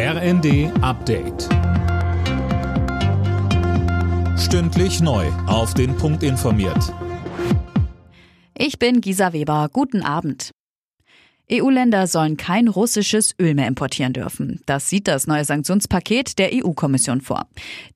[0.00, 1.48] RND Update.
[4.38, 5.26] Stündlich neu.
[5.48, 6.94] Auf den Punkt informiert.
[8.56, 9.68] Ich bin Gisa Weber.
[9.72, 10.52] Guten Abend.
[11.50, 14.60] EU-Länder sollen kein russisches Öl mehr importieren dürfen.
[14.66, 17.48] Das sieht das neue Sanktionspaket der EU-Kommission vor.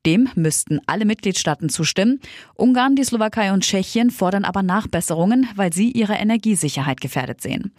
[0.04, 2.18] Dem müssten alle Mitgliedstaaten zustimmen.
[2.54, 7.72] Ungarn, die Slowakei und Tschechien fordern aber Nachbesserungen, weil sie ihre Energiesicherheit gefährdet sehen.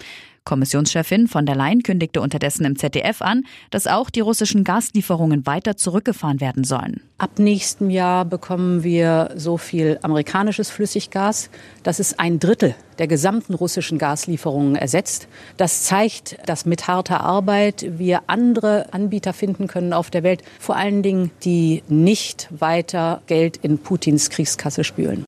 [0.45, 5.77] Kommissionschefin von der Leyen kündigte unterdessen im ZDF an, dass auch die russischen Gaslieferungen weiter
[5.77, 7.01] zurückgefahren werden sollen.
[7.17, 11.49] Ab nächstem Jahr bekommen wir so viel amerikanisches Flüssiggas,
[11.83, 15.27] dass es ein Drittel der gesamten russischen Gaslieferungen ersetzt.
[15.57, 20.75] Das zeigt, dass mit harter Arbeit wir andere Anbieter finden können auf der Welt, vor
[20.75, 25.25] allen Dingen, die nicht weiter Geld in Putins Kriegskasse spülen.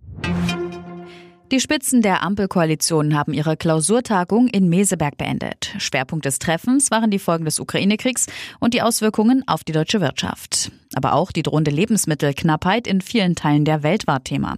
[1.56, 5.74] Die Spitzen der Ampelkoalition haben ihre Klausurtagung in Meseberg beendet.
[5.78, 8.26] Schwerpunkt des Treffens waren die Folgen des Ukraine-Kriegs
[8.60, 10.74] und die Auswirkungen auf die deutsche Wirtschaft.
[10.94, 14.58] Aber auch die drohende Lebensmittelknappheit in vielen Teilen der Welt war Thema.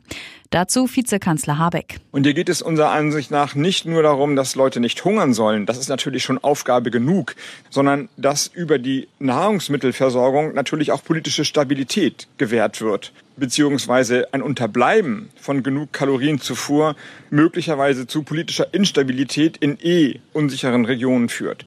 [0.50, 2.00] Dazu Vizekanzler Habeck.
[2.12, 5.66] Und hier geht es unserer Ansicht nach nicht nur darum, dass Leute nicht hungern sollen,
[5.66, 7.36] das ist natürlich schon Aufgabe genug,
[7.70, 15.64] sondern dass über die Nahrungsmittelversorgung natürlich auch politische Stabilität gewährt wird, beziehungsweise ein Unterbleiben von
[15.64, 16.96] genug Kalorienzufuhr
[17.30, 21.66] möglicherweise zu politischer Instabilität in eh unsicheren Regionen führt.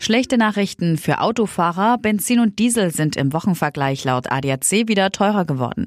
[0.00, 1.98] Schlechte Nachrichten für Autofahrer.
[1.98, 5.86] Benzin und Diesel sind im Wochenvergleich laut ADAC wieder teurer geworden.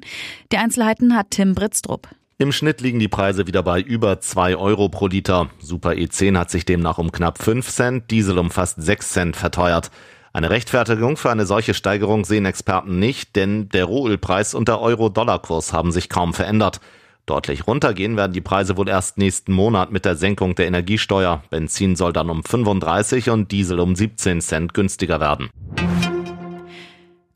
[0.52, 2.08] Die Einzelheiten hat Tim Britztrup.
[2.38, 5.48] Im Schnitt liegen die Preise wieder bei über 2 Euro pro Liter.
[5.60, 9.90] Super E10 hat sich demnach um knapp 5 Cent, Diesel um fast 6 Cent verteuert.
[10.34, 15.72] Eine Rechtfertigung für eine solche Steigerung sehen Experten nicht, denn der Rohölpreis und der Euro-Dollar-Kurs
[15.72, 16.80] haben sich kaum verändert.
[17.26, 21.42] Deutlich runtergehen werden die Preise wohl erst nächsten Monat mit der Senkung der Energiesteuer.
[21.50, 25.50] Benzin soll dann um 35 und Diesel um 17 Cent günstiger werden.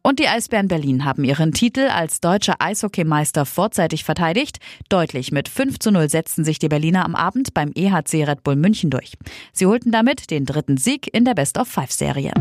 [0.02, 4.58] Und die Eisbären Berlin haben ihren Titel als deutscher Eishockeymeister vorzeitig verteidigt.
[4.88, 8.54] Deutlich mit 5 zu 0 setzten sich die Berliner am Abend beim EHC Red Bull
[8.54, 9.14] München durch.
[9.52, 12.32] Sie holten damit den dritten Sieg in der Best-of-Five-Serie.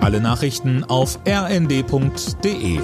[0.00, 2.80] Alle Nachrichten auf rnd.de